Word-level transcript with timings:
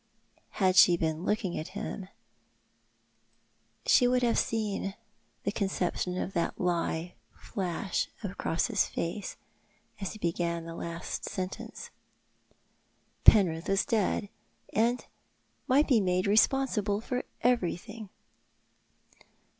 Had 0.53 0.75
she 0.77 0.97
been 0.97 1.25
looking 1.25 1.59
at 1.59 1.77
him 1.79 2.07
she 3.85 4.07
would 4.07 4.23
have 4.23 4.39
seen 4.39 4.95
the 5.43 5.51
312 5.51 5.53
Thou 5.53 5.53
art 5.53 5.53
the 5.53 5.53
Man. 5.53 5.53
conception 5.53 6.17
of 6.17 6.33
that 6.33 6.59
lie 6.59 7.13
flash 7.37 8.07
across 8.23 8.65
his 8.65 8.87
face 8.87 9.37
as 9.99 10.13
he 10.13 10.17
began 10.17 10.65
the 10.65 10.73
last 10.73 11.25
sentence. 11.25 11.91
Penrith 13.25 13.69
was 13.69 13.85
dead, 13.85 14.29
and 14.73 15.05
might 15.67 15.87
be 15.87 16.01
made 16.01 16.25
responsible 16.25 16.99
for 16.99 17.23
every 17.43 17.77
thing. 17.77 18.09